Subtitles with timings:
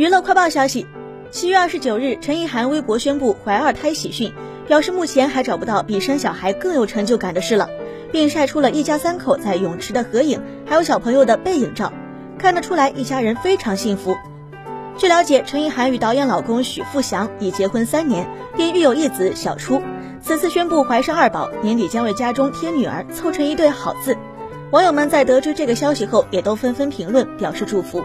[0.00, 0.86] 娱乐快报消息
[1.30, 4.32] 七月二十九日陈意涵微博宣布怀二胎喜讯
[4.66, 7.68] 表示目前还找不到比生小孩更有成就感的事了
[8.10, 11.92] 并晒出了一家三口在泳池的合影还有小朋友的背影照
[12.38, 14.16] 看得出来一家人非常幸福。
[14.96, 18.26] 据了解陈意涵与导演老公许富祥已结婚三年
[18.56, 19.82] 并育有一子小初
[20.22, 24.16] 此次宣布怀上二宝年底将为家中添女儿凑成一对好字。
[24.70, 28.02] 网友们在得知这个消息后也都纷纷评论表示祝福。